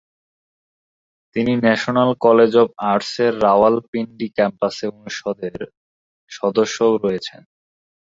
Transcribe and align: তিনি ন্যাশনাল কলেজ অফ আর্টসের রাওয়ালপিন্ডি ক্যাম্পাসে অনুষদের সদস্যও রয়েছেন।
তিনি 1.35 1.51
ন্যাশনাল 1.63 2.09
কলেজ 2.25 2.51
অফ 2.55 2.67
আর্টসের 2.91 3.33
রাওয়ালপিন্ডি 3.43 4.27
ক্যাম্পাসে 4.37 4.85
অনুষদের 4.91 5.59
সদস্যও 6.31 6.93
রয়েছেন। 6.97 7.41